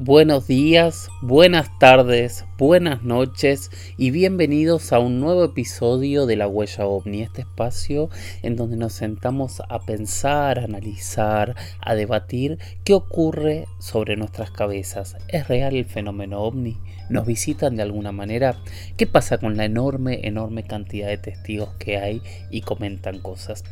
[0.00, 6.86] Buenos días, buenas tardes, buenas noches y bienvenidos a un nuevo episodio de La Huella
[6.86, 8.08] OVNI, este espacio
[8.44, 15.16] en donde nos sentamos a pensar, a analizar, a debatir qué ocurre sobre nuestras cabezas.
[15.26, 16.76] ¿Es real el fenómeno OVNI?
[17.10, 18.54] ¿Nos visitan de alguna manera?
[18.96, 23.64] ¿Qué pasa con la enorme, enorme cantidad de testigos que hay y comentan cosas?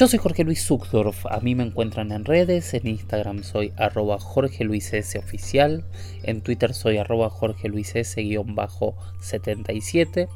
[0.00, 4.18] Yo soy Jorge Luis Zuckdorf, a mí me encuentran en redes, en Instagram soy arroba
[4.18, 5.84] Jorge Luis S oficial,
[6.22, 10.30] en Twitter soy arroba Jorge Luis S-77.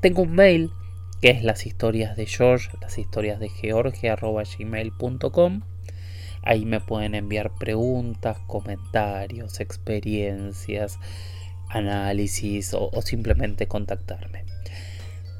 [0.00, 0.72] Tengo un mail
[1.22, 5.60] que es las historias de George, las historias de George arroba gmail.com.
[6.42, 10.98] Ahí me pueden enviar preguntas, comentarios, experiencias,
[11.68, 14.55] análisis o simplemente contactarme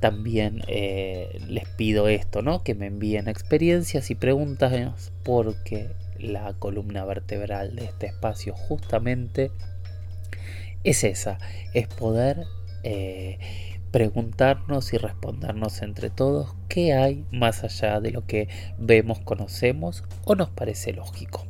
[0.07, 2.63] también eh, les pido esto, ¿no?
[2.63, 9.51] Que me envíen experiencias y preguntas porque la columna vertebral de este espacio justamente
[10.85, 11.39] es esa,
[11.75, 12.45] es poder
[12.85, 13.41] eh,
[13.91, 18.49] preguntarnos y respondernos entre todos qué hay más allá de lo que
[18.79, 21.45] vemos, conocemos o nos parece lógico.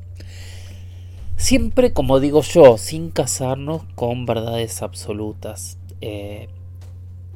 [1.37, 5.77] Siempre, como digo yo, sin casarnos con verdades absolutas.
[6.01, 6.49] Eh,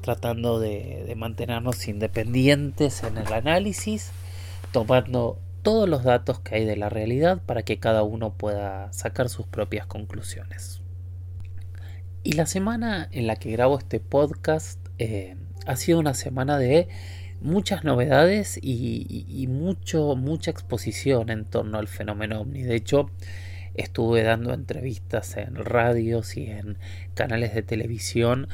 [0.01, 4.11] tratando de, mantenernos independientes en el análisis,
[4.73, 9.29] tomando todos los datos que hay de la realidad para que cada uno pueda sacar
[9.29, 10.81] sus propias conclusiones.
[12.23, 16.89] Y la semana en la que grabo este podcast eh, ha sido una semana de
[17.41, 22.63] muchas novedades y, mucho, mucha exposición en torno al fenómeno ovni.
[22.63, 23.11] De hecho,
[23.81, 26.79] estuve dando entrevistas en radios y en
[27.15, 28.49] canales de televisión,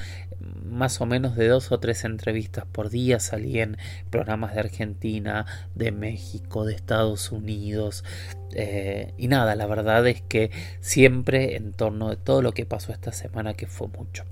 [0.65, 3.77] más o menos de dos o tres entrevistas por día, salí en
[4.11, 8.05] programas de Argentina, de México, de Estados Unidos,
[8.53, 10.51] eh, y nada, la verdad es que
[10.81, 14.25] siempre en torno de todo lo que pasó esta semana, que fue mucho.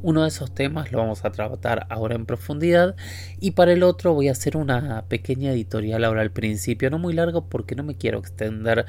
[0.00, 2.94] Uno de esos temas lo vamos a tratar ahora en profundidad
[3.40, 7.14] y para el otro voy a hacer una pequeña editorial ahora al principio, no muy
[7.14, 8.86] largo porque no me quiero extender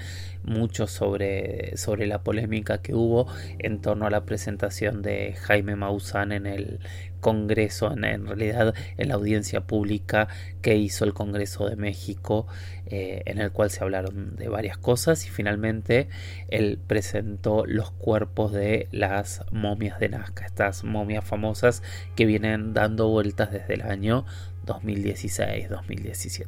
[0.49, 3.27] mucho sobre, sobre la polémica que hubo
[3.59, 6.79] en torno a la presentación de Jaime Maussan en el
[7.21, 10.27] Congreso, en, realidad en la audiencia pública
[10.61, 12.47] que hizo el Congreso de México,
[12.87, 16.09] eh, en el cual se hablaron de varias cosas y finalmente
[16.47, 21.83] él presentó los cuerpos de las momias de Nazca, estas momias famosas
[22.15, 24.25] que vienen dando vueltas desde el año
[24.65, 26.47] 2016-2017.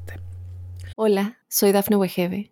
[0.95, 2.51] Hola, soy Dafne Wegebe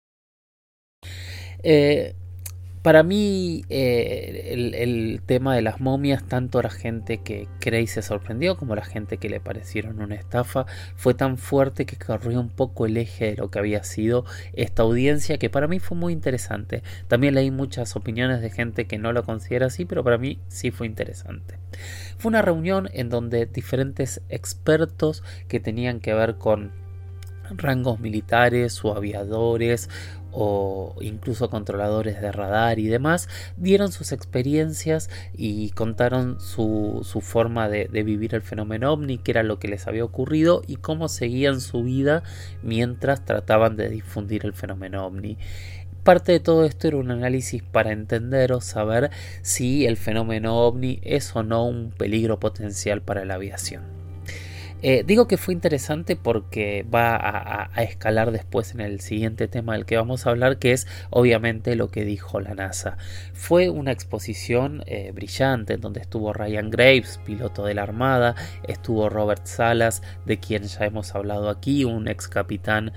[1.63, 2.15] Eh,
[2.81, 8.01] para mí eh, el, tema de las momias, tanto la gente que cree y se
[8.01, 10.65] sorprendió como la gente que le parecieron una estafa,
[10.95, 14.81] fue tan fuerte que corrió un poco el eje de lo que había sido esta
[14.81, 16.81] audiencia, que para mí fue muy interesante.
[17.07, 20.71] También leí muchas opiniones de gente que no lo considera así, pero para mí sí
[20.71, 21.59] fue interesante.
[22.17, 26.71] Fue una reunión en donde diferentes expertos que tenían que ver con
[27.57, 29.89] rangos militares o aviadores
[30.31, 37.87] o incluso controladores de radar y demás, dieron sus experiencias y contaron su, forma de,
[37.87, 41.83] vivir el fenómeno ovni, qué era lo que les había ocurrido y cómo seguían su
[41.83, 42.23] vida
[42.63, 45.37] mientras trataban de difundir el fenómeno ovni.
[46.03, 49.11] Parte de todo esto era un análisis para entender o saber
[49.43, 54.00] si el fenómeno ovni es o no un peligro potencial para la aviación.
[54.83, 59.85] Eh, digo que fue interesante porque va a, escalar después en el siguiente tema del
[59.85, 62.97] que vamos a hablar, que es obviamente lo que dijo la NASA.
[63.33, 68.35] Fue una exposición eh, brillante en donde estuvo Ryan Graves, piloto de la Armada,
[68.67, 72.91] estuvo Robert Salas, de quien ya hemos hablado aquí, un ex capitán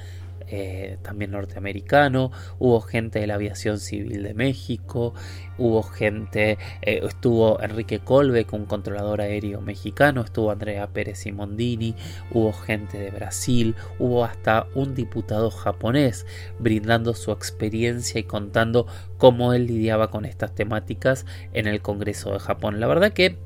[0.49, 5.15] eh, también norteamericano, hubo gente de la aviación civil de México,
[5.59, 11.95] hubo gente, eh, estuvo Enrique Colbeck, un controlador aéreo mexicano, estuvo Andrea Pérez Simondini,
[12.31, 16.27] hubo gente de Brasil, hubo hasta un diputado japonés
[16.59, 18.87] brindando su experiencia y contando
[19.19, 22.81] cómo él lidiaba con estas temáticas en el Congreso de Japón.
[22.81, 23.39] La verdad que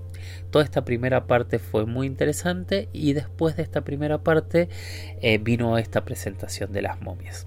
[0.50, 4.68] Toda esta primera parte fue muy interesante y después de esta primera parte
[5.20, 7.46] eh, vino esta presentación de las momias.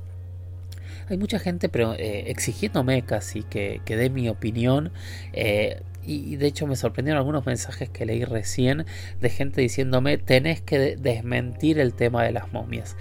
[1.10, 4.92] Hay mucha gente pero, eh, exigiéndome casi que, dé mi opinión.
[5.34, 8.88] Eh, y de hecho me sorprendieron algunos mensajes que leí recién
[9.20, 12.98] de gente diciéndome tenés que desmentir el tema de las momias.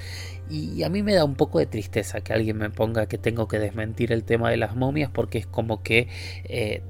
[0.51, 3.49] Y a mí me da un poco de tristeza que alguien me ponga que tengo
[3.49, 6.09] que desmentir el tema de las momias porque es como que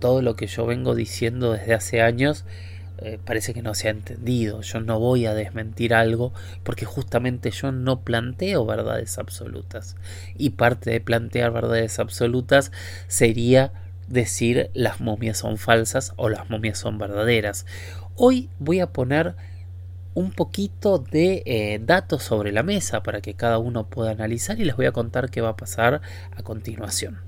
[0.00, 2.44] todo lo que yo vengo diciendo desde hace años
[3.02, 4.60] eh, parece que no se ha entendido.
[4.62, 6.32] Yo no voy a desmentir algo
[6.62, 9.96] porque justamente yo no planteo verdades absolutas.
[10.36, 12.72] Y parte de plantear verdades absolutas
[13.08, 13.72] sería
[14.08, 17.64] decir las momias son falsas o las momias son verdaderas.
[18.16, 19.34] Hoy voy a poner
[20.14, 24.64] un poquito de eh, datos sobre la mesa para que cada uno pueda analizar y
[24.64, 26.02] les voy a contar qué va a pasar
[26.36, 27.20] a continuación.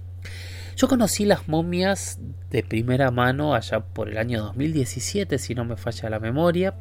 [0.77, 2.19] Yo conocí las momias
[2.51, 6.75] de primera mano allá por el año 2017, si no me falla la memoria.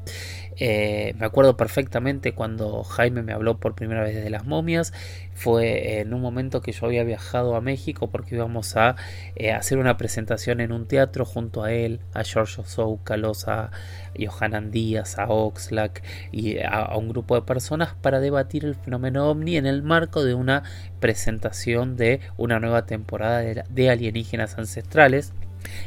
[0.58, 4.94] Eh, me acuerdo perfectamente cuando Jaime me habló por primera vez de las momias.
[5.34, 8.96] Fue en un momento que yo había viajado a México porque íbamos a
[9.36, 13.72] eh, hacer una presentación en un teatro junto a él, a George Soukalos, a
[14.20, 19.58] Johanan Díaz, a Oxlack y a, un grupo de personas para debatir el fenómeno ovni
[19.58, 20.64] en el marco de una
[21.02, 25.34] presentación de una nueva temporada de alienígenas ancestrales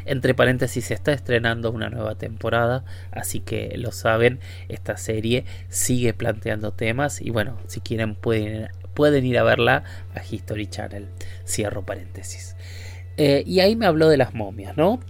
[0.05, 6.15] entre paréntesis, se está estrenando una nueva temporada, así que lo saben, esta serie sigue
[6.15, 9.85] planteando temas y bueno, si quieren pueden, pueden ir a verla
[10.15, 11.09] a History Channel.
[11.47, 12.57] Cierro paréntesis.
[13.17, 15.01] Eh, y ahí me habló de las momias, ¿no?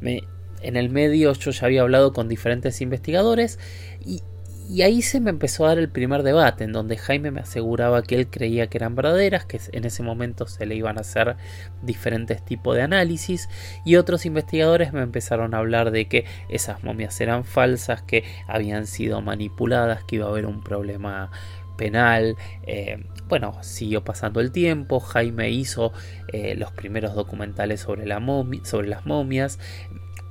[0.00, 3.58] En el medio yo ya había hablado con diferentes investigadores
[4.04, 4.22] y,
[4.68, 8.02] y ahí se me empezó a dar el primer debate, en donde Jaime me aseguraba
[8.02, 11.36] que él creía que eran verdaderas, que en ese momento se le iban a hacer
[11.82, 13.48] diferentes tipos de análisis,
[13.84, 18.86] y otros investigadores me empezaron a hablar de que esas momias eran falsas, que habían
[18.86, 21.30] sido manipuladas, que iba a haber un problema
[21.76, 22.36] penal.
[22.66, 25.92] Eh, bueno, siguió pasando el tiempo, Jaime hizo
[26.32, 28.20] eh, los primeros documentales sobre, la
[28.62, 29.58] sobre las momias,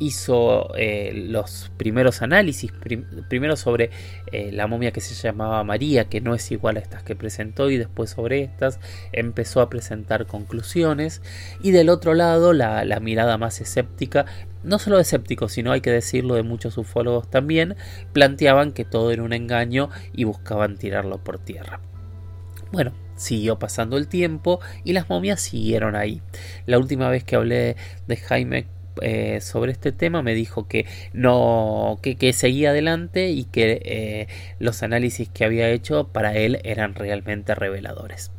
[0.01, 2.72] hizo eh, los primeros análisis,
[3.29, 3.91] primero sobre
[4.31, 7.70] eh, la momia que se llamaba María, que no es igual a estas que presentó,
[7.70, 8.79] y después sobre estas
[9.12, 11.22] empezó a presentar conclusiones,
[11.62, 14.25] y del otro lado la, la mirada más escéptica,
[14.63, 17.75] no solo de escépticos, sino hay que decirlo de muchos ufólogos también,
[18.12, 21.79] planteaban que todo era un engaño y buscaban tirarlo por tierra.
[22.72, 26.24] Bueno, siguió pasando el tiempo y las momias siguieron ahí.
[26.65, 27.75] La última vez que hablé
[28.08, 28.65] de Jaime
[29.01, 34.27] eh, sobre este tema me dijo que no que, seguía adelante y que eh,
[34.60, 38.31] los análisis que había hecho para él eran realmente reveladores.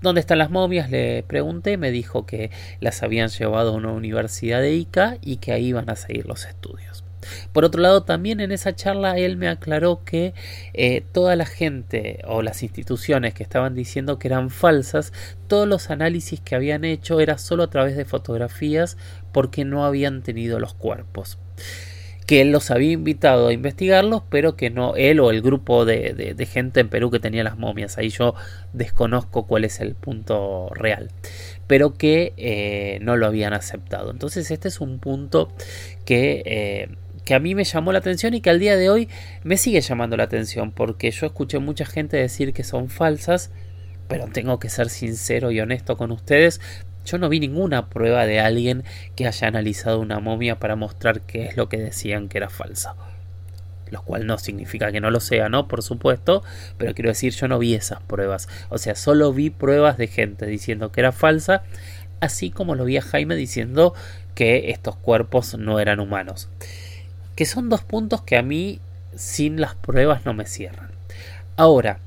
[0.00, 0.90] ¿Dónde están las momias?
[0.90, 2.50] Le pregunté, me dijo que
[2.80, 6.46] las habían llevado a una universidad de Ica y que ahí iban a seguir los
[6.46, 7.04] estudios.
[7.52, 10.34] Por otro lado, también en esa charla él me aclaró que
[10.74, 15.12] eh, toda la gente o las instituciones que estaban diciendo que eran falsas,
[15.46, 18.96] todos los análisis que habían hecho era solo a través de fotografías
[19.32, 21.38] porque no habían tenido los cuerpos.
[22.26, 26.46] que él los había invitado a investigarlos, pero que no él o el grupo de,
[26.50, 27.96] gente en Perú que tenía las momias.
[27.96, 28.34] Ahí yo
[28.74, 31.10] desconozco cuál es el punto real,
[31.66, 34.10] pero que eh, no lo habían aceptado.
[34.10, 35.48] Entonces este es un punto
[36.04, 36.42] que...
[36.44, 36.88] Eh,
[37.28, 39.10] que a mí me llamó la atención y que al día de hoy
[39.44, 43.50] me sigue llamando la atención porque yo escuché mucha gente decir que son falsas,
[44.08, 46.62] pero tengo que ser sincero y honesto con ustedes,
[47.08, 48.84] yo no vi ninguna prueba de alguien
[49.16, 52.94] que haya analizado una momia para mostrar qué es lo que decían que era falsa.
[53.90, 55.66] Lo cual no significa que no lo sea, ¿no?
[55.66, 56.42] Por supuesto,
[56.76, 58.48] pero quiero decir, yo no vi esas pruebas.
[58.68, 61.62] O sea, solo vi pruebas de gente diciendo que era falsa,
[62.20, 63.94] así como lo vi a Jaime diciendo
[64.34, 66.50] que estos cuerpos no eran humanos.
[67.34, 68.80] Que son dos puntos que a mí,
[69.14, 70.90] sin las pruebas, no me cierran.
[71.56, 72.00] Ahora,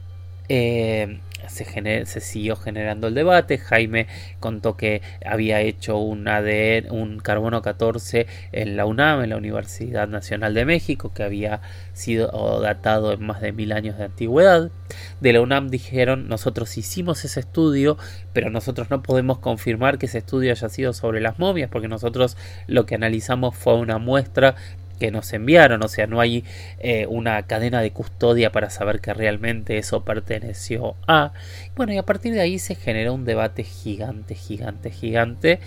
[0.48, 3.58] eh, se, se, siguió generando el debate.
[3.58, 4.08] Jaime
[4.40, 10.08] contó que había hecho un ADN, un carbono 14 en la UNAM, en la Universidad
[10.08, 11.62] Nacional de México, que había
[11.94, 14.72] sido datado en más de mil años de antigüedad.
[15.20, 17.98] De la UNAM dijeron, nosotros hicimos ese estudio,
[18.34, 22.38] pero nosotros no podemos confirmar que ese estudio haya sido sobre las momias, porque nosotros
[22.68, 24.56] lo que analizamos fue una muestra
[25.02, 26.46] que nos enviaron, o sea, no hay
[26.78, 31.34] eh, una cadena de custodia para saber que realmente eso perteneció a.
[31.76, 35.60] Bueno, y a partir de ahí se generó un debate gigante, gigante, gigante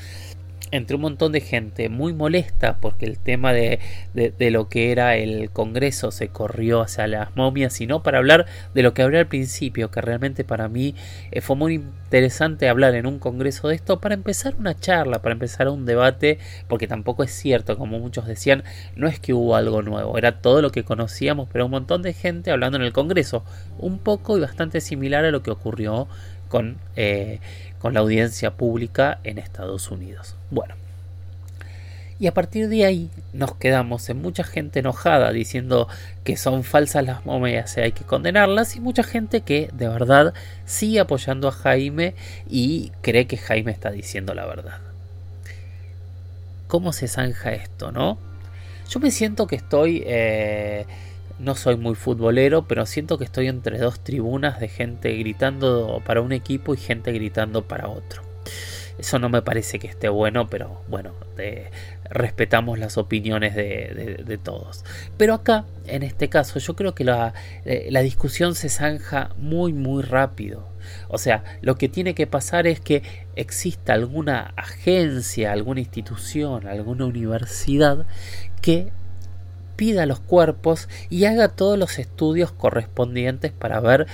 [0.77, 3.79] entre un montón de gente muy molesta porque el tema de,
[4.13, 8.83] de, lo que era el Congreso se corrió hacia las momias, sino para hablar de
[8.83, 10.95] lo que hablé al principio, que realmente para mí
[11.31, 15.33] eh, fue muy interesante hablar en un Congreso de esto para empezar una charla, para
[15.33, 16.39] empezar un debate,
[16.69, 18.65] porque tampoco es cierto, como muchos decían,
[18.97, 22.13] no es que hubo algo nuevo, era todo lo que conocíamos, pero un montón de
[22.13, 23.45] gente hablando en el Congreso,
[23.79, 26.09] un poco y bastante similar a lo que ocurrió
[26.55, 27.41] con, eh,
[27.81, 30.37] con la audiencia pública en Estados Unidos.
[30.53, 30.77] Bueno,
[32.21, 35.89] y a partir de ahí nos quedamos en mucha gente enojada diciendo
[36.23, 40.33] que son falsas las momias y hay que condenarlas y mucha gente que de verdad
[40.65, 42.15] sigue apoyando a Jaime
[42.49, 44.79] y cree que Jaime está diciendo la verdad.
[46.69, 48.17] ¿Cómo se zanja esto, no?
[48.89, 50.87] Yo me siento que estoy eh,
[51.39, 56.21] no soy muy futbolero, pero siento que estoy entre dos tribunas de gente gritando para
[56.21, 58.23] un equipo y gente gritando para otro.
[58.99, 61.15] Eso no me parece que esté bueno, pero bueno,
[62.09, 64.85] respetamos las opiniones de, todos.
[65.17, 69.73] Pero acá, en este caso, yo creo que la, eh, la discusión se zanja muy,
[69.73, 70.69] muy rápido.
[71.09, 73.03] O sea, lo que tiene que pasar es que
[73.35, 78.07] exista alguna agencia, alguna institución, alguna universidad
[78.61, 78.93] que
[79.77, 84.07] pida los cuerpos y haga todos los estudios correspondientes para ver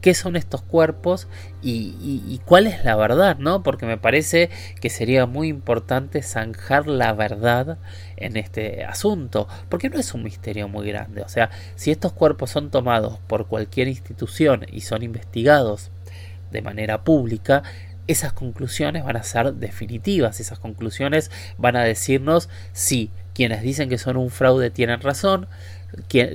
[0.00, 1.28] qué son estos cuerpos
[1.62, 3.62] y, cuál es la verdad, ¿no?
[3.62, 4.50] Porque me parece
[4.80, 7.78] que sería muy importante zanjar la verdad
[8.16, 11.22] en este asunto, porque no es un misterio muy grande.
[11.22, 15.90] O sea, si estos cuerpos son tomados por cualquier institución y son investigados
[16.50, 17.62] de manera pública,
[18.06, 23.96] esas conclusiones van a ser definitivas, esas conclusiones van a decirnos si quienes dicen que
[23.96, 25.46] son un fraude tienen razón,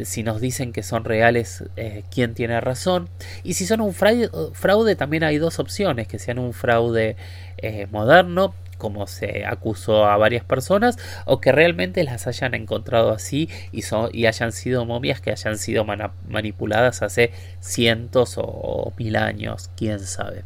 [0.05, 3.09] si nos dicen que son reales, eh, quién tiene razón.
[3.43, 7.15] Y si son un fraude, también hay dos opciones, que sean un fraude
[7.59, 13.49] eh, moderno, como se acusó a varias personas, o que realmente las hayan encontrado así
[13.71, 15.85] y, son, y hayan sido momias que hayan sido
[16.27, 20.43] manipuladas hace cientos o mil años, quién sabe.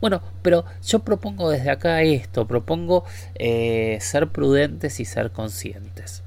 [0.00, 3.04] Bueno, pero yo propongo desde acá esto, propongo
[3.34, 6.22] eh, ser prudentes y ser conscientes.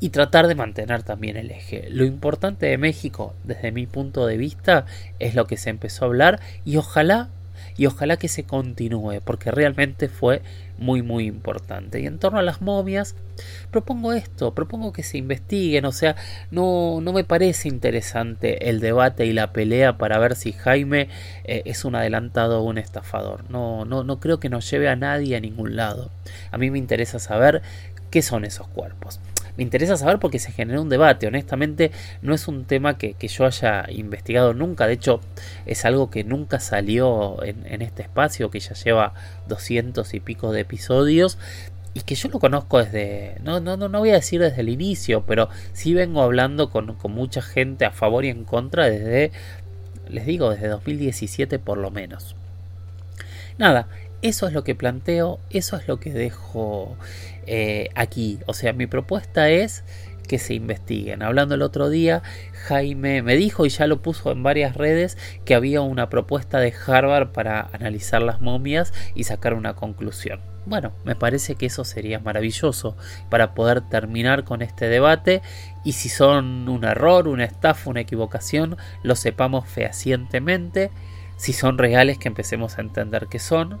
[0.00, 1.88] Y tratar de mantener también el eje.
[1.88, 4.84] Lo importante de México, desde mi punto de vista,
[5.18, 7.30] es lo que se empezó a hablar y ojalá
[7.76, 10.42] y ojalá que se continúe porque realmente fue
[10.78, 12.00] muy muy importante.
[12.00, 13.14] Y en torno a las momias
[13.70, 16.14] propongo esto propongo que se investiguen o sea
[16.52, 21.08] no no me parece interesante el debate y la pelea para ver si Jaime
[21.44, 23.50] eh, es un adelantado o un estafador.
[23.50, 26.10] No no no creo que nos lleve a nadie a ningún lado.
[26.50, 27.62] A mí me interesa saber
[28.10, 29.20] qué son esos cuerpos
[29.56, 31.26] me interesa saber porque se generó un debate.
[31.26, 31.90] Honestamente,
[32.22, 34.86] no es un tema que, yo haya investigado nunca.
[34.86, 35.20] De hecho,
[35.66, 39.14] es algo que nunca salió en, este espacio, que ya lleva
[39.46, 41.38] doscientos y pico de episodios.
[41.96, 44.68] Y que yo lo conozco desde, no, no, no, no voy a decir desde el
[44.68, 49.30] inicio, pero sí vengo hablando con, con mucha gente a favor y en contra desde,
[50.08, 52.34] les digo, desde 2017 por lo menos.
[53.58, 53.86] Nada,
[54.22, 56.96] eso es lo que planteo, eso es lo que dejo
[57.46, 58.38] eh, aquí.
[58.46, 59.84] O sea, mi propuesta es
[60.26, 61.22] que se investiguen.
[61.22, 62.22] Hablando el otro día,
[62.66, 66.72] Jaime me dijo y ya lo puso en varias redes que había una propuesta de
[66.86, 70.40] Harvard para analizar las momias y sacar una conclusión.
[70.66, 72.96] Bueno, me parece que eso sería maravilloso
[73.28, 75.42] para poder terminar con este debate
[75.84, 80.90] y si son un error, una estafa, una equivocación, lo sepamos fehacientemente
[81.36, 83.80] si son reales que empecemos a entender que son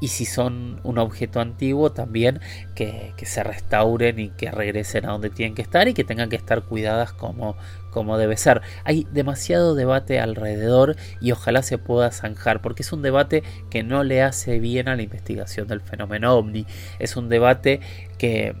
[0.00, 2.40] y si son un objeto antiguo también
[2.74, 6.36] que, se restauren y que regresen a donde tienen que estar y que tengan que
[6.36, 7.56] estar cuidadas como,
[7.90, 8.62] como debe ser.
[8.84, 14.02] Hay demasiado debate alrededor y ojalá se pueda zanjar porque es un debate que no
[14.02, 16.66] le hace bien a la investigación del fenómeno ovni.
[16.98, 17.80] Es un debate
[18.18, 18.56] que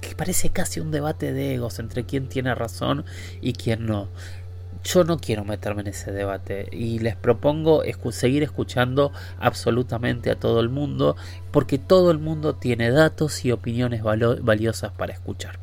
[0.00, 3.04] que parece casi un debate de egos entre quién tiene razón
[3.40, 4.08] y quién no
[4.84, 10.60] yo no quiero meterme en ese debate y les propongo seguir escuchando absolutamente a todo
[10.60, 11.16] el mundo
[11.50, 15.58] porque todo el mundo tiene datos y opiniones valiosas para escuchar.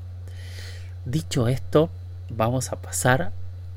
[1.05, 1.89] Dicho esto,
[2.29, 3.31] vamos a pasar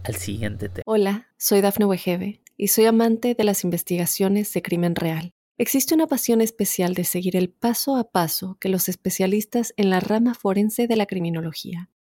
[0.05, 0.83] al siguiente tema.
[0.87, 5.33] Hola, soy Dafne Wegebe y soy amante de las investigaciones de crimen real.
[5.59, 10.01] Existe una pasión especial de seguir el paso a paso que los especialistas en la
[10.01, 11.91] rama forense de la criminología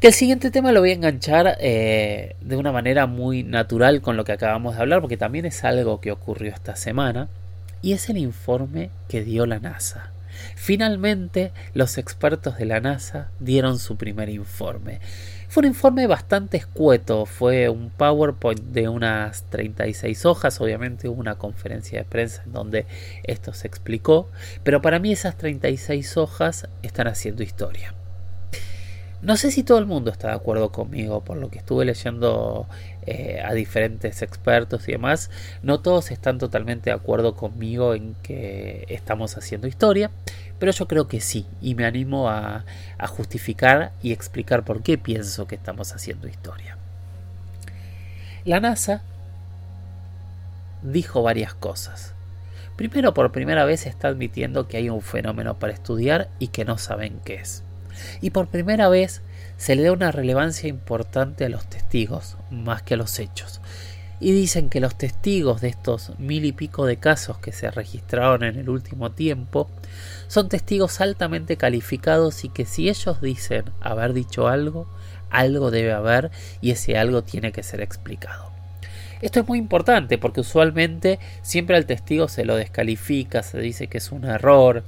[0.00, 4.16] Que el siguiente tema lo voy a enganchar eh, de una manera muy natural con
[4.16, 7.28] lo que acabamos de hablar, porque también es algo que ocurrió esta semana,
[7.82, 10.10] y es el informe que dio la NASA.
[10.54, 15.00] Finalmente, los expertos de la NASA dieron su primer informe.
[15.48, 21.34] Fue un informe bastante escueto, fue un PowerPoint de unas 36 hojas, obviamente hubo una
[21.34, 22.86] conferencia de prensa en donde
[23.24, 24.30] esto se explicó,
[24.62, 27.92] pero para mí esas 36 hojas están haciendo historia.
[29.22, 32.66] No sé si todo el mundo está de acuerdo conmigo, por lo que estuve leyendo
[33.06, 35.30] eh, a diferentes expertos y demás,
[35.62, 40.10] no todos están totalmente de acuerdo conmigo en que estamos haciendo historia,
[40.58, 42.64] pero yo creo que sí, y me animo a,
[42.96, 46.78] a justificar y explicar por qué pienso que estamos haciendo historia.
[48.46, 49.02] La NASA
[50.82, 52.14] dijo varias cosas.
[52.76, 56.78] Primero, por primera vez está admitiendo que hay un fenómeno para estudiar y que no
[56.78, 57.64] saben qué es
[58.20, 59.22] y por primera vez
[59.56, 63.60] se le da una relevancia importante a los testigos más que a los hechos.
[64.18, 68.44] Y dicen que los testigos de estos mil y pico de casos que se registraron
[68.44, 69.70] en el último tiempo
[70.28, 74.86] son testigos altamente calificados y que si ellos dicen haber dicho algo,
[75.30, 78.50] algo debe haber y ese algo tiene que ser explicado.
[79.22, 83.98] Esto es muy importante porque usualmente siempre al testigo se lo descalifica, se dice que
[83.98, 84.84] es un error,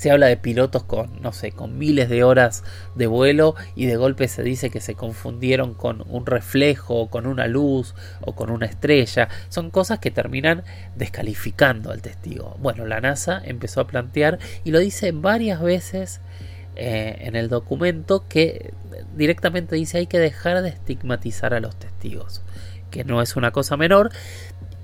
[0.00, 3.96] se habla de pilotos con, no sé, con miles de horas de vuelo y de
[3.96, 8.64] golpe se dice que se confundieron con un reflejo, con una luz o con una
[8.64, 9.28] estrella.
[9.50, 10.62] Son cosas que terminan
[10.96, 12.56] descalificando al testigo.
[12.60, 16.22] Bueno, la NASA empezó a plantear y lo dice varias veces
[16.76, 18.72] eh, en el documento que
[19.14, 22.40] directamente dice hay que dejar de estigmatizar a los testigos,
[22.90, 24.12] que no es una cosa menor.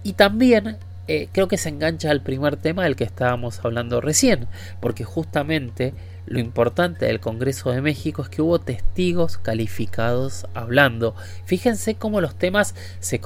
[0.02, 0.76] Y también
[1.08, 4.48] eh, creo que se engancha al primer tema del que estábamos hablando recién,
[4.80, 5.94] porque justamente
[6.26, 11.14] lo importante del Congreso de México es que hubo testigos calificados hablando.
[11.44, 13.20] Fíjense cómo los temas se,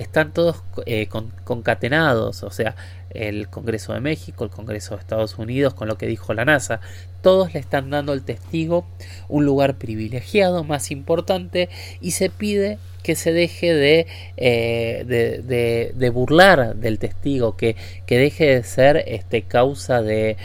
[0.00, 1.08] están todos eh,
[1.44, 2.74] concatenados, o sea,
[3.10, 6.80] el Congreso de México, el Congreso de Estados Unidos, con lo que dijo la NASA,
[7.22, 8.86] todos le están dando al testigo
[9.28, 11.68] un lugar privilegiado, más importante,
[12.00, 18.46] y se pide que se deje eh, de, de, burlar del testigo, que, que deje
[18.46, 20.36] de ser este, causa de,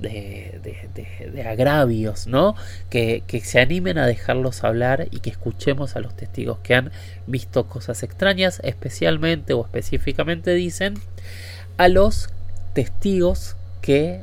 [0.00, 2.54] de, agravios, ¿no?
[2.88, 6.92] Que, que, se animen a dejarlos hablar y que escuchemos a los testigos que han
[7.26, 10.94] visto cosas extrañas, especialmente o específicamente dicen
[11.76, 12.30] a los
[12.74, 14.22] testigos que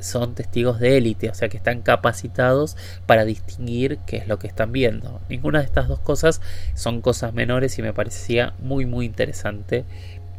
[0.00, 4.46] son testigos de élite, o sea que están capacitados para distinguir qué es lo que
[4.46, 5.20] están viendo.
[5.28, 6.40] Ninguna de estas dos cosas
[6.74, 9.84] son cosas menores y me parecía muy muy interesante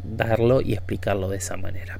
[0.03, 1.99] darlo y explicarlo de esa manera.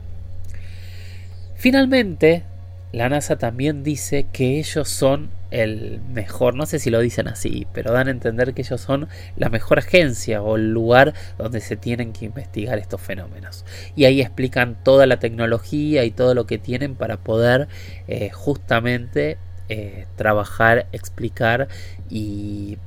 [1.56, 2.44] Finalmente,
[2.92, 7.68] la NASA también dice que ellos son el mejor, no sé si lo dicen así,
[7.74, 11.76] pero dan a entender que ellos son la mejor agencia o el lugar donde se
[11.76, 13.66] tienen que investigar estos fenómenos.
[13.96, 17.68] Y ahí explican toda la tecnología y todo lo que tienen para poder
[18.08, 19.38] eh, justamente
[19.70, 21.68] eh, trabajar, explicar
[22.10, 22.78] y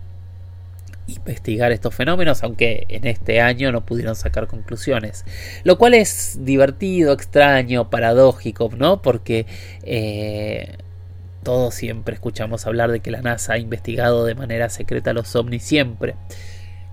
[1.16, 5.25] investigar estos fenómenos, aunque en este año no pudieron sacar conclusiones.
[5.64, 9.03] Lo cual es divertido, extraño, paradójico, ¿no?
[9.03, 9.46] Porque
[9.83, 10.77] eh,
[11.42, 15.62] todos siempre escuchamos hablar de que la NASA ha investigado de manera secreta los ovnis
[15.62, 16.14] siempre.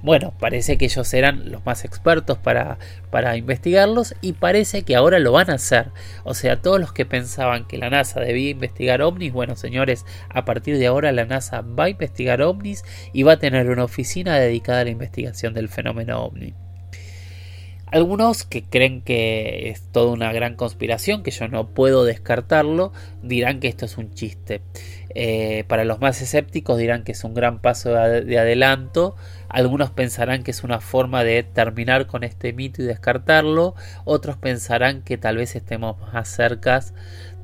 [0.03, 2.77] Bueno, parece que ellos eran los más expertos para,
[3.09, 5.87] para investigarlos y parece que ahora lo van a hacer.
[6.23, 10.45] O sea, todos los que pensaban que la NASA debía investigar ovnis, bueno señores, a
[10.45, 14.37] partir de ahora la NASA va a investigar ovnis y va a tener una oficina
[14.37, 16.66] dedicada a la investigación del fenómeno ovni.
[17.89, 22.91] Algunos que creen que es toda una gran conspiración, que yo no puedo descartarlo,
[23.23, 24.61] dirán que esto es un chiste.
[25.15, 29.15] Eh, para los más escépticos dirán que es un gran paso de adelanto.
[29.47, 33.73] Algunos pensarán que es una forma de terminar con este mito y descartarlo.
[34.03, 36.83] Otros pensarán que tal vez estemos más cerca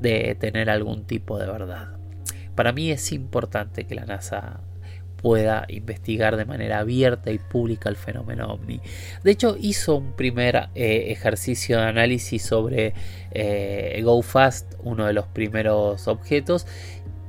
[0.00, 1.88] de tener algún tipo de verdad.
[2.54, 4.60] Para mí es importante que la NASA
[5.24, 8.82] pueda investigar de manera abierta y pública el fenómeno ovni.
[9.22, 12.92] De hecho, hizo un primer eh, ejercicio de análisis sobre
[13.30, 16.66] eh, GoFast, uno de los primeros objetos,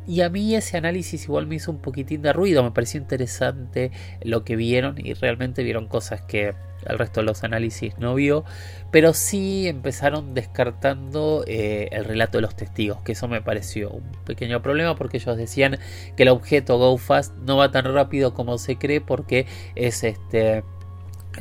[0.05, 3.91] y a mí ese análisis igual me hizo un poquitín de ruido, me pareció interesante
[4.21, 6.53] lo que vieron y realmente vieron cosas que
[6.85, 8.45] el resto de los análisis no vio,
[8.91, 14.11] pero sí empezaron descartando eh, el relato de los testigos, que eso me pareció un
[14.25, 15.79] pequeño problema porque ellos decían
[16.15, 19.45] que el objeto Go Fast no va tan rápido como se cree porque
[19.75, 20.63] es este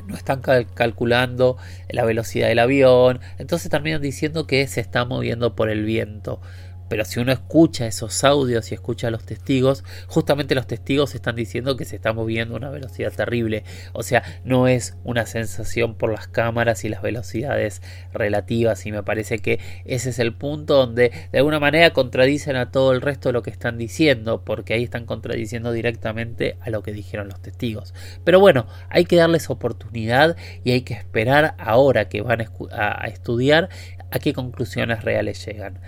[0.07, 0.42] no están
[0.74, 1.57] calculando
[1.88, 6.40] la velocidad del avión, entonces terminan diciendo que se está moviendo por el viento.
[6.88, 11.36] Pero si uno escucha esos audios y escucha a los testigos, justamente los testigos están
[11.36, 13.64] diciendo que se está moviendo a una velocidad terrible.
[13.92, 18.84] O sea, no es una sensación por las cámaras y las velocidades relativas.
[18.86, 22.92] Y me parece que ese es el punto donde de alguna manera contradicen a todo
[22.92, 26.92] el resto de lo que están diciendo, porque ahí están contradiciendo directamente a lo que
[26.92, 27.94] dijeron los testigos.
[28.24, 32.40] Pero bueno, hay que darles oportunidad y hay que esperar ahora que van
[32.72, 33.68] a estudiar
[34.10, 35.80] a qué conclusiones reales llegan.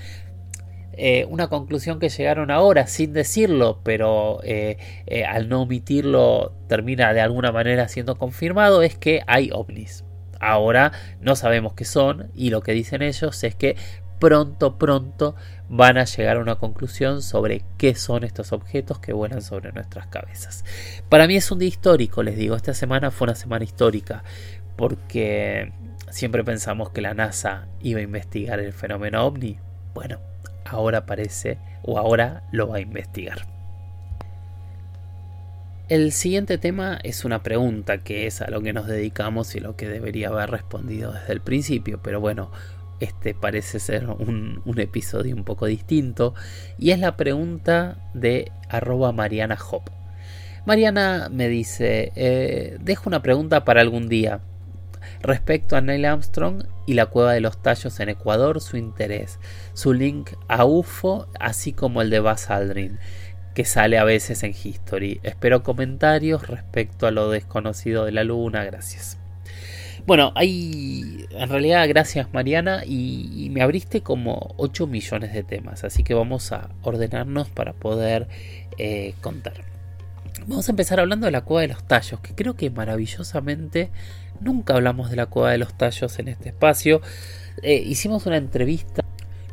[0.96, 7.12] Eh, una conclusión que llegaron ahora sin decirlo, pero eh, eh, al no omitirlo termina
[7.12, 10.04] de alguna manera siendo confirmado, es que hay ovnis.
[10.40, 13.76] Ahora no sabemos qué son y lo que dicen ellos es que
[14.18, 15.34] pronto, pronto
[15.68, 20.06] van a llegar a una conclusión sobre qué son estos objetos que vuelan sobre nuestras
[20.06, 20.64] cabezas.
[21.08, 24.24] Para mí es un día histórico, les digo, esta semana fue una semana histórica
[24.76, 25.72] porque
[26.10, 29.58] siempre pensamos que la NASA iba a investigar el fenómeno ovni.
[29.94, 30.20] Bueno,
[30.66, 33.46] ahora parece o ahora lo va a investigar.
[35.88, 39.76] El siguiente tema es una pregunta que es a lo que nos dedicamos y lo
[39.76, 42.50] que debería haber respondido desde el principio, pero bueno,
[42.98, 46.34] este parece ser un, episodio un poco distinto
[46.76, 49.90] y es la pregunta de arroba Mariana Hop.
[50.64, 54.40] Mariana me dice, eh, dejo una pregunta para algún día
[55.20, 59.38] respecto a Neil Armstrong y la cueva de los tallos en Ecuador, su interés,
[59.74, 62.98] su link a UFO, así como el de Buzz Aldrin,
[63.54, 65.20] que sale a veces en History.
[65.22, 69.18] Espero comentarios respecto a lo desconocido de la luna, gracias.
[70.06, 76.04] Bueno, hay en realidad gracias Mariana y, me abriste como 8 millones de temas, así
[76.04, 78.28] que vamos a ordenarnos para poder
[78.78, 79.54] eh, contar.
[80.46, 83.90] Vamos a empezar hablando de la cueva de los tallos, que creo que maravillosamente
[84.40, 87.00] Nunca hablamos de la cueva de los tallos en este espacio.
[87.62, 89.02] Eh, hicimos una entrevista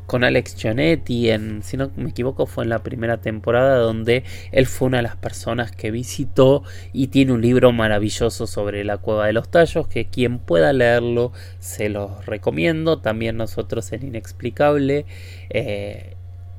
[0.05, 4.65] con Alex Gionetti, en, si no me equivoco, fue en la primera temporada donde él
[4.65, 9.27] fue una de las personas que visitó y tiene un libro maravilloso sobre la cueva
[9.27, 12.99] de los tallos que quien pueda leerlo se los recomiendo.
[12.99, 15.05] También nosotros en Inexplicable
[15.49, 16.15] eh,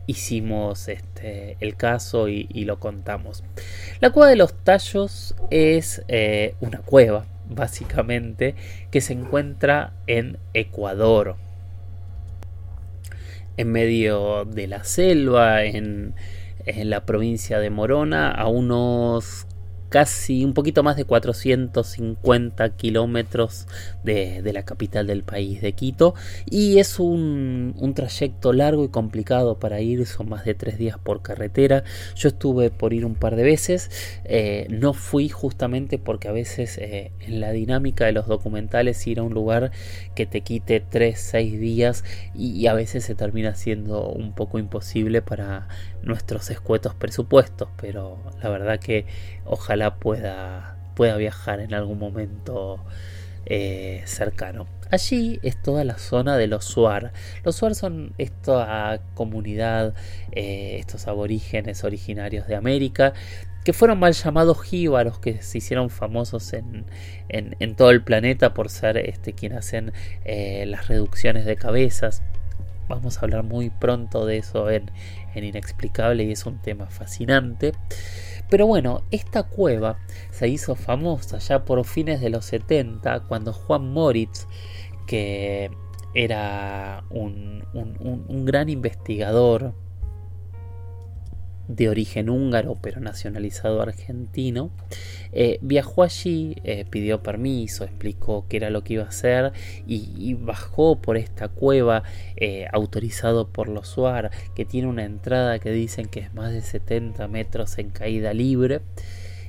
[0.06, 3.44] hicimos este, el caso y, lo contamos.
[4.00, 8.54] La cueva de los tallos es eh, una cueva básicamente
[8.90, 11.36] que se encuentra en Ecuador.
[13.56, 16.14] En medio de la selva, en,
[16.66, 19.46] la provincia de Morona, a unos
[19.94, 23.68] casi un poquito más de 450 kilómetros
[24.02, 26.16] de, la capital del país, de Quito,
[26.50, 31.22] y es un, trayecto largo y complicado para ir, son más de tres días por
[31.22, 31.84] carretera.
[32.16, 33.88] Yo estuve por ir un par de veces,
[34.24, 39.20] eh, no fui justamente porque a veces eh, en la dinámica de los documentales ir
[39.20, 39.70] a un lugar
[40.16, 42.02] que te quite tres, seis días
[42.34, 45.68] y a veces se termina siendo un poco imposible para
[46.02, 49.06] nuestros escuetos presupuestos, pero la verdad que
[49.44, 52.84] ojalá pueda, pueda viajar en algún momento
[53.46, 54.66] eh, cercano.
[54.90, 57.12] Allí es toda la zona de los Suar.
[57.42, 59.94] Los Suar son esta comunidad,
[60.32, 63.12] eh, estos aborígenes originarios de América,
[63.64, 66.84] que fueron mal llamados jíbaros, que se hicieron famosos en,
[67.28, 69.92] en, todo el planeta por ser este, quien hacen
[70.24, 72.22] eh, las reducciones de cabezas.
[72.88, 74.90] Vamos a hablar muy pronto de eso en,
[75.34, 77.72] en Inexplicable y es un tema fascinante.
[78.50, 79.98] Pero bueno, esta cueva
[80.30, 84.46] se hizo famosa ya por fines de los 70 cuando Juan Moritz,
[85.06, 85.70] que
[86.14, 89.74] era un, un gran investigador,
[91.68, 94.70] de origen húngaro pero nacionalizado argentino,
[95.32, 99.52] eh, viajó allí, eh, pidió permiso, explicó qué era lo que iba a hacer
[99.86, 102.02] y, bajó por esta cueva
[102.36, 106.60] eh, autorizado por los SUAR que tiene una entrada que dicen que es más de
[106.60, 108.80] 70 metros en caída libre.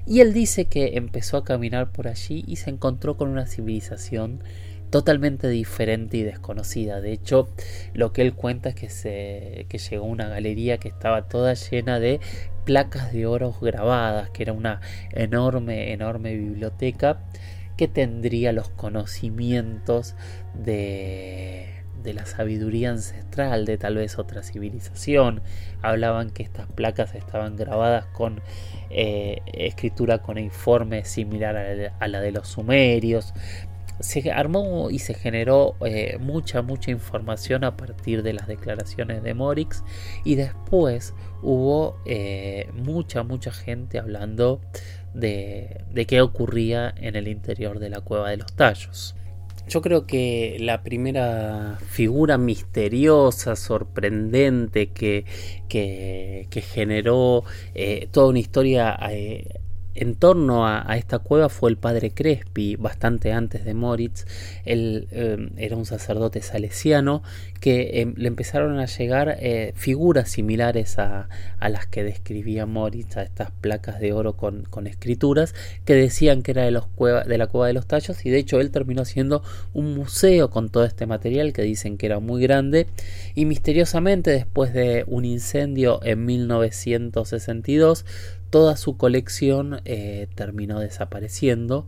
[0.08, 4.44] Y él dice que empezó a caminar por allí y se encontró con una civilización
[4.90, 7.02] totalmente diferente y desconocida.
[7.02, 7.50] De hecho,
[7.94, 11.54] lo que él cuenta es que, se, que llegó a una galería que estaba toda
[11.54, 12.20] llena de
[12.66, 17.20] placas de oro grabadas, que era una enorme, enorme biblioteca
[17.78, 20.16] que tendría los conocimientos
[20.54, 25.42] de, de la sabiduría ancestral de tal vez otra civilización.
[25.82, 28.42] Hablaban que estas placas estaban grabadas con
[28.90, 33.34] eh, escritura con informe similar a la de los sumerios
[34.00, 39.34] se armó y se generó eh, mucha, mucha información a partir de las declaraciones de
[39.34, 39.84] Morix
[40.24, 44.62] y después hubo eh, mucha, mucha gente hablando
[45.14, 49.16] de, de qué ocurría en el interior de la cueva de los tallos.
[49.68, 55.26] Yo creo que la primera figura misteriosa, sorprendente, que,
[55.68, 58.96] que, generó eh, toda una historia
[59.96, 64.26] en torno a, esta cueva fue el padre Crespi, bastante antes de Moritz.
[64.66, 67.24] Él em, era un sacerdote salesiano
[67.62, 71.30] que em, le empezaron a llegar eh, figuras similares a,
[71.62, 75.56] las que describía Moritz, a estas placas de oro con, escrituras,
[75.86, 79.02] que decían que era de, la cueva de los tallos, y de hecho él terminó
[79.02, 79.42] haciendo
[79.74, 82.88] un museo con todo este material que dicen que era muy grande,
[83.34, 88.06] y misteriosamente después de un incendio en 1962,
[88.56, 91.88] toda su colección eh, terminó desapareciendo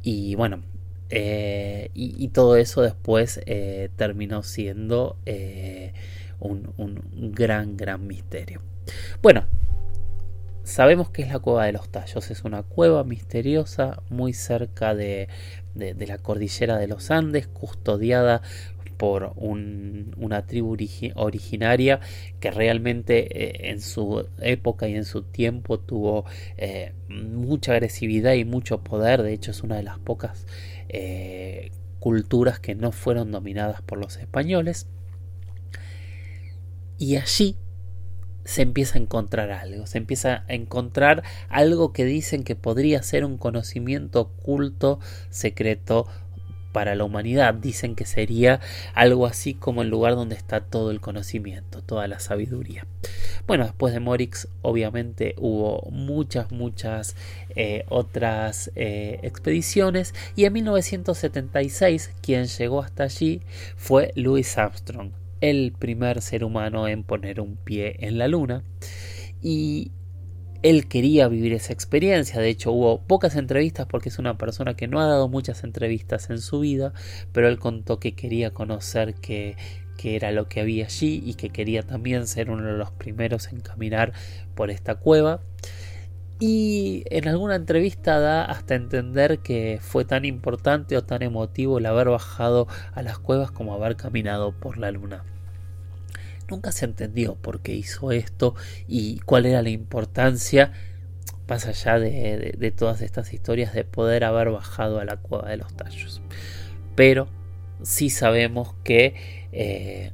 [0.00, 0.62] y bueno,
[1.10, 5.16] eh, y, todo eso después eh, terminó siendo
[6.38, 8.62] un, gran, gran misterio.
[9.22, 9.46] Bueno,
[10.62, 15.26] sabemos que es la cueva de los tallos, es una cueva misteriosa muy cerca de,
[15.74, 18.42] de la cordillera de los Andes, custodiada
[18.98, 20.76] por una tribu
[21.14, 22.00] originaria
[22.40, 26.24] que realmente eh, en su época y en su tiempo tuvo
[26.58, 29.22] eh, mucha agresividad y mucho poder.
[29.22, 30.46] De hecho, es una de las pocas
[30.88, 34.88] eh, culturas que no fueron dominadas por los españoles.
[36.98, 37.56] Y allí
[38.44, 43.24] se empieza a encontrar algo, se empieza a encontrar algo que dicen que podría ser
[43.26, 46.06] un conocimiento oculto, secreto
[46.72, 47.54] para la humanidad.
[47.54, 48.60] Dicen que sería
[48.94, 52.86] algo así como el lugar donde está todo el conocimiento, toda la sabiduría.
[53.46, 57.16] Bueno, después de Morix obviamente hubo muchas, muchas
[57.56, 63.40] eh, otras eh, expediciones y en 1976 quien llegó hasta allí
[63.76, 68.62] fue Louis Armstrong, el primer ser humano en poner un pie en la luna.
[69.40, 69.92] Y
[70.62, 72.40] él quería vivir esa experiencia.
[72.40, 76.30] De hecho, hubo pocas entrevistas porque es una persona que no ha dado muchas entrevistas
[76.30, 76.92] en su vida,
[77.32, 79.56] pero él contó que quería conocer qué
[80.02, 83.60] era lo que había allí y que quería también ser uno de los primeros en
[83.60, 84.12] caminar
[84.54, 85.40] por esta cueva.
[86.40, 91.86] Y en alguna entrevista da hasta entender que fue tan importante o tan emotivo el
[91.86, 95.24] haber bajado a las cuevas como haber caminado por la luna.
[96.48, 98.54] Nunca se entendió por qué hizo esto
[98.86, 100.72] y cuál era la importancia,
[101.46, 105.74] más allá de, todas estas historias, de poder haber bajado a la cueva de los
[105.76, 106.22] tallos.
[106.94, 107.28] Pero
[107.82, 109.14] sí sabemos que
[109.52, 110.12] eh,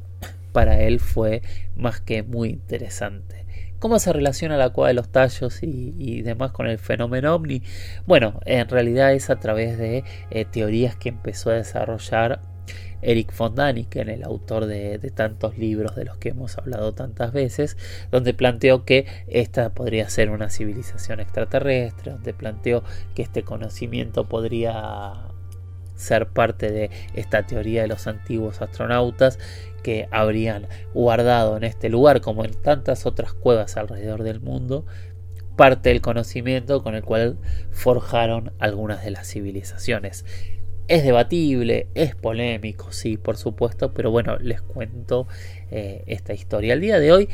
[0.52, 1.42] para él fue
[1.76, 3.44] más que muy interesante.
[3.78, 7.62] ¿Cómo se relaciona la cueva de los tallos y, demás con el fenómeno ovni?
[8.06, 12.40] Bueno, en realidad es a través de eh, teorías que empezó a desarrollar
[13.04, 17.76] Eric von Daniken, el autor de, tantos libros de los que hemos hablado tantas veces,
[18.10, 22.82] donde planteó que esta podría ser una civilización extraterrestre, donde planteó
[23.14, 25.12] que este conocimiento podría
[25.96, 29.38] ser parte de esta teoría de los antiguos astronautas
[29.82, 34.86] que habrían guardado en este lugar, como en tantas otras cuevas alrededor del mundo,
[35.56, 37.38] parte del conocimiento con el cual
[37.70, 40.24] forjaron algunas de las civilizaciones.
[40.86, 45.26] Es debatible, es polémico, sí, por supuesto, pero bueno, les cuento
[45.70, 46.74] eh, esta historia.
[46.74, 47.28] El día de hoy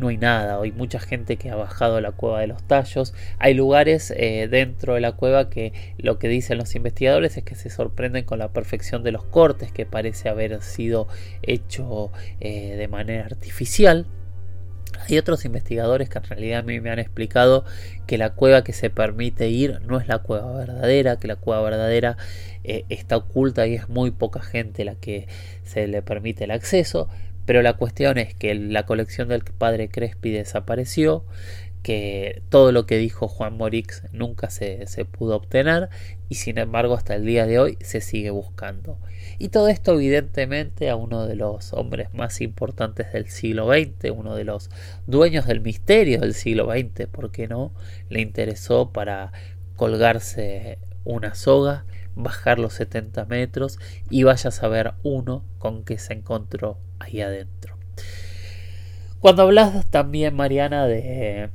[0.00, 0.60] no hay nada.
[0.60, 3.14] Hay mucha gente que ha bajado la cueva de los tallos.
[3.38, 7.54] Hay lugares eh, dentro de la cueva que lo que dicen los investigadores es que
[7.54, 11.06] se sorprenden con la perfección de los cortes que parece haber sido
[11.42, 14.06] hecho eh, de manera artificial.
[15.08, 17.64] Hay otros investigadores que en realidad a mí me han explicado
[18.06, 21.62] que la cueva que se permite ir no es la cueva verdadera, que la cueva
[21.62, 22.16] verdadera
[22.64, 25.26] eh, está oculta y es muy poca gente la que
[25.64, 27.08] se le permite el acceso.
[27.46, 31.24] Pero la cuestión es que la colección del padre Crespi desapareció,
[31.82, 35.88] que todo lo que dijo Juan Morix nunca se, pudo obtener
[36.28, 38.98] y sin embargo hasta el día de hoy se sigue buscando.
[39.38, 44.34] Y todo esto evidentemente a uno de los hombres más importantes del siglo XX, uno
[44.34, 44.70] de los
[45.06, 47.72] dueños del misterio del siglo XX, ¿por qué no?
[48.08, 49.32] Le interesó para
[49.76, 53.78] colgarse una soga, bajar los 70 metros
[54.10, 57.76] y vaya a saber uno con qué se encontró ahí adentro.
[59.20, 61.50] Cuando hablas también, Mariana, de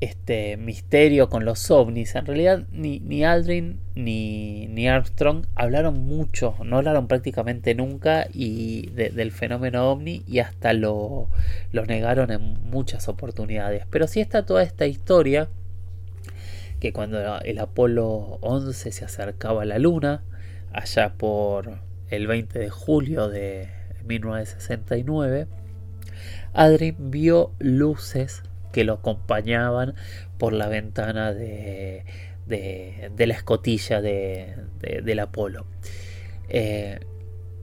[0.00, 6.54] este misterio con los ovnis, en realidad ni, ni Aldrin ni, ni, Armstrong hablaron mucho,
[6.64, 11.28] no hablaron prácticamente nunca y del fenómeno ovni y hasta lo,
[11.72, 13.86] lo negaron en muchas oportunidades.
[13.90, 15.48] Pero sí está toda esta historia
[16.80, 20.22] que cuando el Apolo 11 se acercaba a la Luna,
[20.72, 21.78] allá por
[22.10, 23.68] el 20 de julio de
[24.04, 25.46] 1969,
[26.52, 28.42] Adrien vio luces
[28.76, 29.94] que lo acompañaban
[30.36, 32.04] por la ventana de,
[32.44, 34.54] de, la escotilla de,
[35.02, 35.64] del Apolo.
[36.50, 37.00] Eh,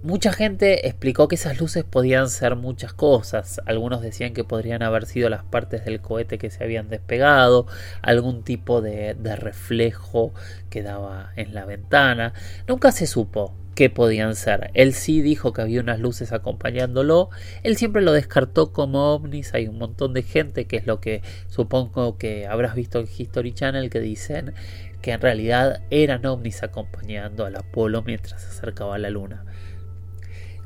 [0.01, 3.61] mucha gente explicó que esas luces podían ser muchas cosas.
[3.67, 7.67] Algunos decían que podrían haber sido las partes del cohete que se habían despegado,
[8.01, 10.33] algún tipo de, de reflejo
[10.71, 12.33] que daba en la ventana.
[12.67, 14.71] Nunca se supo qué podían ser.
[14.73, 17.29] Él sí dijo que había unas luces acompañándolo.
[17.63, 19.53] Él siempre lo descartó como ovnis.
[19.53, 23.53] Hay un montón de gente que es lo que supongo que habrás visto en History
[23.53, 24.53] Channel que dicen
[25.01, 29.45] que en realidad eran ovnis acompañando al Apolo mientras se acercaba a la Luna.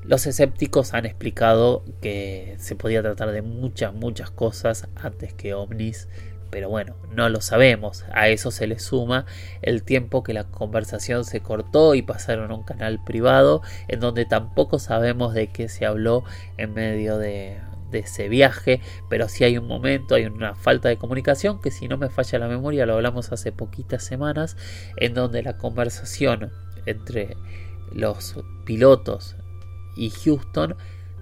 [0.04, 6.08] Los escépticos han explicado que se podía tratar de muchas, muchas cosas antes que ovnis
[6.50, 8.06] pero bueno, no lo sabemos.
[8.14, 9.26] A eso se le suma
[9.62, 14.26] el tiempo que la conversación se cortó y pasaron a un canal privado en donde
[14.26, 16.24] tampoco sabemos de qué se habló
[16.58, 17.60] en medio de,
[17.92, 21.98] ese viaje, pero sí hay un momento, hay una falta de comunicación que si no
[21.98, 24.56] me falla la memoria lo hablamos hace poquitas semanas,
[24.98, 26.52] en donde la conversación
[26.86, 27.38] entre
[27.92, 29.36] los pilotos
[29.96, 30.76] y Houston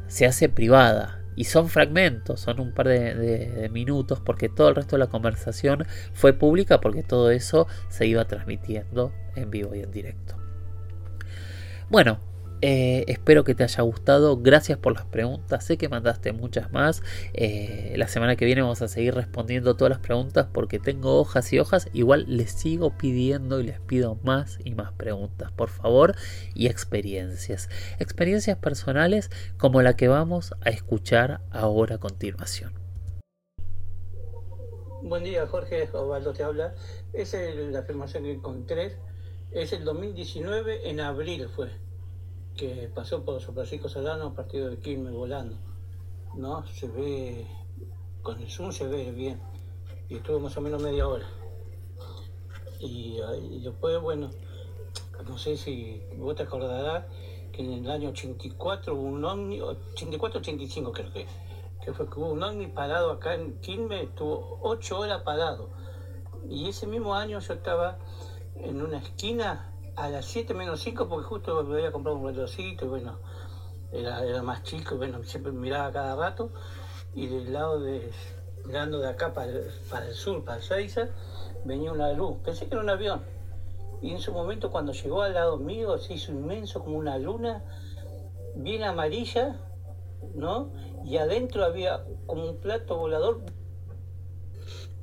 [0.07, 4.95] se hace privada y son fragmentos, son un par de, minutos, porque todo el resto
[4.95, 9.91] de la conversación fue pública, porque todo eso se iba transmitiendo en vivo y en
[9.91, 10.35] directo.
[11.89, 12.19] Bueno,
[12.61, 14.37] eh, espero que te haya gustado.
[14.37, 15.63] Gracias por las preguntas.
[15.63, 17.03] Sé que mandaste muchas más.
[17.33, 21.51] Eh, la semana que viene vamos a seguir respondiendo todas las preguntas porque tengo hojas
[21.53, 21.89] y hojas.
[21.93, 26.15] Igual les sigo pidiendo y les pido más y más preguntas, por favor.
[26.53, 27.69] Y experiencias.
[27.99, 32.73] Experiencias personales como la que vamos a escuchar ahora a continuación.
[35.03, 35.89] Buen día, Jorge.
[35.93, 36.73] Osvaldo te habla.
[37.13, 38.95] Esa es la afirmación que encontré.
[39.51, 41.69] Es el 2019, en abril fue
[42.55, 45.57] que pasó por San Francisco Solano, partido de Quilmes volando.
[46.35, 46.65] ¿No?
[46.67, 47.45] Se ve,
[48.21, 49.39] con el zoom se ve bien.
[50.09, 51.27] Y estuvo más o menos media hora.
[52.79, 53.17] Y,
[53.63, 54.29] después, bueno,
[55.27, 57.05] no sé si vos te acordarás
[57.51, 61.25] que en el año 84 hubo un ovni, 84-85 creo que,
[61.83, 65.69] que fue que hubo un ovni parado acá en Quilmes, estuvo ocho horas parado.
[66.49, 67.97] Y ese mismo año yo estaba
[68.55, 72.85] en una esquina a las 7 menos 5 porque justo me había comprado un relojito
[72.85, 73.19] y bueno,
[73.91, 76.51] era, era más chico y bueno, siempre miraba cada rato
[77.13, 78.11] y del lado de,
[78.65, 81.07] mirando de acá para el, para el sur, para Seiza,
[81.63, 82.37] venía una luz.
[82.43, 83.21] Pensé que era un avión.
[84.01, 87.63] Y en su momento cuando llegó al lado mío se hizo inmenso como una luna,
[88.55, 89.59] bien amarilla,
[90.33, 90.71] ¿no?
[91.05, 93.41] Y adentro había como un plato volador.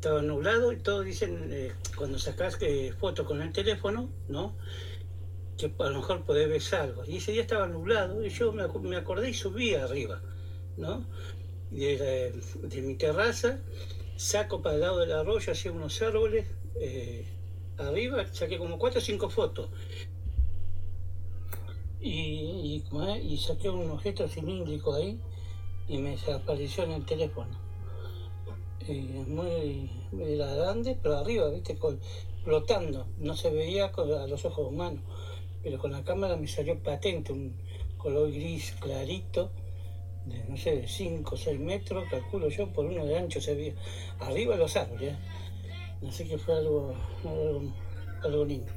[0.03, 4.57] Estaba nublado y todos dicen, eh, cuando sacas eh, fotos con el teléfono, ¿no?
[5.57, 7.05] Que a lo mejor podés ver algo.
[7.07, 10.21] Y ese día estaba nublado y yo me, me acordé y subí arriba,
[10.77, 11.07] ¿no?
[11.71, 12.35] De,
[12.65, 13.61] de, mi terraza,
[14.17, 16.47] saco para el lado del arroyo hacia unos árboles.
[16.81, 17.25] Eh,
[17.79, 19.71] arriba saqué como cuatro o cinco fotos.
[22.01, 22.83] Y,
[23.23, 25.21] y, saqué un objeto cilíndrico ahí
[25.87, 27.62] y me desapareció en el teléfono.
[28.89, 31.79] Eh, muy, muy grande, pero arriba, viste,
[32.43, 33.07] flotando.
[33.19, 35.03] No se veía con, a los ojos humanos,
[35.63, 37.55] pero con la cámara me salió patente, un
[37.97, 39.53] color gris clarito,
[40.27, 43.55] de no sé, de 5 o 6 metros, calculo yo, por uno de ancho se
[43.55, 43.75] veía.
[44.19, 45.13] Arriba los árboles.
[45.13, 45.17] ¿eh?
[46.09, 46.95] Así que fue algo,
[48.25, 48.73] algo, lindo.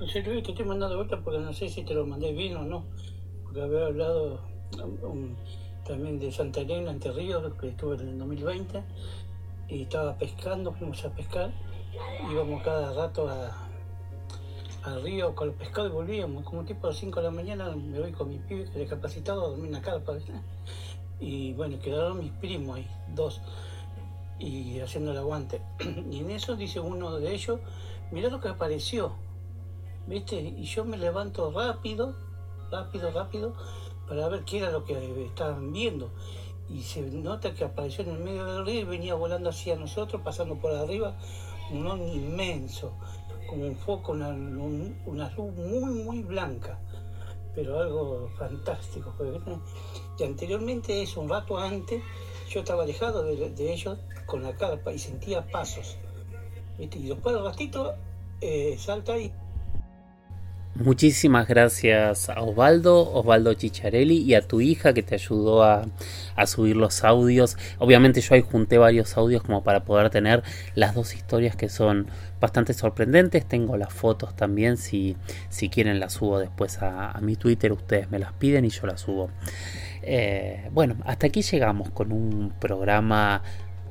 [0.00, 2.64] José Luis, te estoy mandando vuelta porque no sé si te lo mandé bien o
[2.64, 2.86] no,
[3.44, 4.40] porque había hablado
[5.86, 8.82] también de Santa Elena, Entre Ríos, que estuve en el 2020,
[9.68, 11.52] y estaba pescando, fuimos a pescar,
[12.30, 13.56] íbamos cada rato a,
[14.82, 17.70] al río con los pescados y volvíamos, como tipo a las 5 de la mañana
[17.74, 20.14] me voy con mi pibe que discapacitado a dormir en la carpa,
[21.20, 23.40] y bueno, quedaron mis primos ahí, dos
[24.38, 25.60] y haciendo el aguante.
[26.10, 27.60] Y en eso dice uno de ellos,
[28.10, 29.12] mira lo que apareció,
[30.06, 30.36] ¿viste?
[30.36, 32.14] Y yo me levanto rápido,
[32.70, 33.54] rápido, rápido,
[34.08, 36.10] para ver qué era lo que estaban viendo.
[36.68, 40.22] Y se nota que apareció en el medio del río y venía volando hacia nosotros,
[40.22, 41.16] pasando por arriba,
[41.70, 42.94] un on inmenso,
[43.48, 46.78] como un foco, una, una luz muy, muy blanca,
[47.54, 49.14] pero algo fantástico.
[50.18, 52.02] Y anteriormente, eso, un rato antes,
[52.48, 55.98] yo estaba alejado de, ellos con la carpa y sentía pasos.
[56.78, 57.94] Y después del ratito
[58.40, 59.32] eh, salta y...
[60.76, 65.86] Muchísimas gracias a Osvaldo, Osvaldo Chicharelli y a tu hija que te ayudó a,
[66.46, 67.56] subir los audios.
[67.78, 70.42] Obviamente yo ahí junté varios audios como para poder tener
[70.74, 72.08] las dos historias que son
[72.40, 73.46] bastante sorprendentes.
[73.46, 75.16] Tengo las fotos también, si,
[75.48, 78.88] si quieren las subo después a, a mi Twitter, ustedes me las piden y yo
[78.88, 79.30] las subo.
[80.06, 83.42] Eh, bueno, hasta aquí llegamos con un programa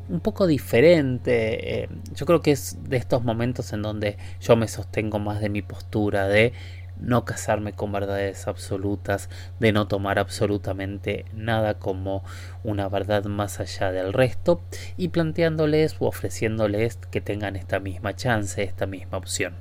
[0.10, 1.84] un poco diferente.
[1.84, 5.50] Eh, yo creo que es de estos momentos en donde yo me sostengo más de
[5.50, 6.54] mi postura de
[7.00, 9.30] no casarme con verdades absolutas,
[9.60, 12.24] de no tomar absolutamente nada como
[12.64, 14.62] una verdad más allá del resto
[14.96, 19.56] y planteándoles o ofreciéndoles que tengan esta misma chance, esta misma opción.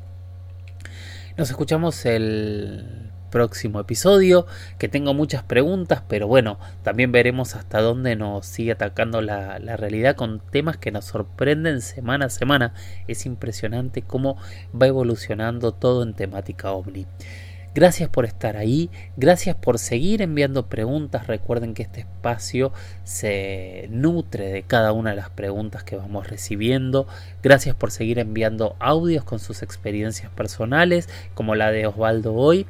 [1.36, 4.46] Nos escuchamos el próximo episodio,
[4.78, 9.76] que tengo muchas preguntas, pero bueno, también veremos hasta dónde nos sigue atacando la, la
[9.76, 12.74] realidad con temas que nos sorprenden semana a semana.
[13.08, 14.36] Es impresionante cómo
[14.80, 17.06] va evolucionando todo en temática ovni.
[17.74, 21.26] Gracias por estar ahí, gracias por seguir enviando preguntas.
[21.26, 22.70] Recuerden que este espacio
[23.02, 27.06] se nutre de cada una de las preguntas que vamos recibiendo.
[27.42, 32.66] Gracias por seguir enviando audios con sus experiencias personales, como la de Osvaldo hoy.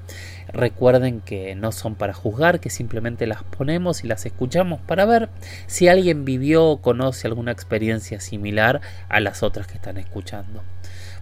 [0.47, 5.31] Recuerden que no son para juzgar, que simplemente las ponemos y las escuchamos para ver
[5.67, 10.63] si alguien vivió o conoce alguna experiencia similar a las otras que están escuchando.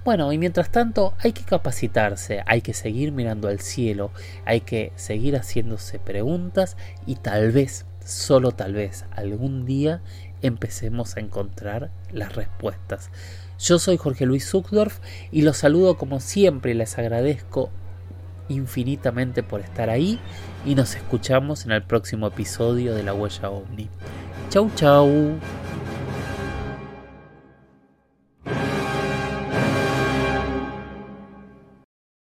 [0.04, 4.10] Bueno, y mientras tanto hay que capacitarse, hay que seguir mirando al cielo,
[4.46, 10.00] hay que seguir haciéndose preguntas y tal vez, solo tal vez, algún día
[10.40, 13.10] empecemos a encontrar las respuestas.
[13.58, 17.68] Yo soy Jorge Luis Zuckdorf y los saludo como siempre y les agradezco
[18.48, 20.18] infinitamente por estar ahí
[20.64, 23.88] y nos escuchamos en el próximo episodio de La Huella OVNI.
[24.48, 25.38] Chau chau.